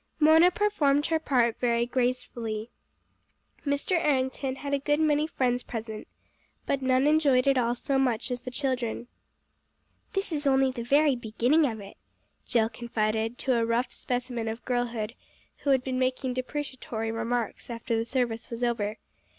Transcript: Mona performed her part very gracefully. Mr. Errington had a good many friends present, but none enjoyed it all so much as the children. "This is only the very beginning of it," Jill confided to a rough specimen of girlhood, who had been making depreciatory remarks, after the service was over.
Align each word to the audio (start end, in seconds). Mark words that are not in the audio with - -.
Mona 0.19 0.49
performed 0.49 1.05
her 1.05 1.19
part 1.19 1.59
very 1.59 1.85
gracefully. 1.85 2.71
Mr. 3.63 4.03
Errington 4.03 4.55
had 4.55 4.73
a 4.73 4.79
good 4.79 4.99
many 4.99 5.27
friends 5.27 5.61
present, 5.61 6.07
but 6.65 6.81
none 6.81 7.05
enjoyed 7.05 7.45
it 7.45 7.55
all 7.55 7.75
so 7.75 7.99
much 7.99 8.31
as 8.31 8.41
the 8.41 8.49
children. 8.49 9.05
"This 10.13 10.31
is 10.31 10.47
only 10.47 10.71
the 10.71 10.81
very 10.81 11.15
beginning 11.15 11.67
of 11.67 11.79
it," 11.79 11.97
Jill 12.47 12.67
confided 12.69 13.37
to 13.37 13.53
a 13.53 13.63
rough 13.63 13.93
specimen 13.93 14.47
of 14.47 14.65
girlhood, 14.65 15.13
who 15.57 15.69
had 15.69 15.83
been 15.83 15.99
making 15.99 16.33
depreciatory 16.33 17.11
remarks, 17.11 17.69
after 17.69 17.95
the 17.95 18.03
service 18.03 18.49
was 18.49 18.63
over. 18.63 18.97